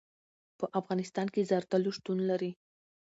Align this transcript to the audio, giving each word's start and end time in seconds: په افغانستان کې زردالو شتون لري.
په 0.57 0.65
افغانستان 0.79 1.27
کې 1.33 1.47
زردالو 1.51 1.95
شتون 1.97 2.19
لري. 2.29 2.51